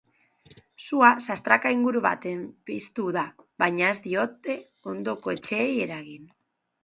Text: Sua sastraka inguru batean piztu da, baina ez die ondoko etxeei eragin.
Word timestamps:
Sua 0.85 1.09
sastraka 1.25 1.73
inguru 1.75 2.01
batean 2.05 2.39
piztu 2.69 3.05
da, 3.17 3.25
baina 3.63 3.91
ez 3.95 3.99
die 4.05 4.57
ondoko 4.95 5.35
etxeei 5.37 5.71
eragin. 5.87 6.27